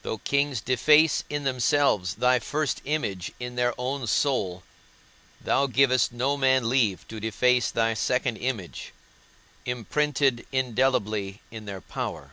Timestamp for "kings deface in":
0.16-1.44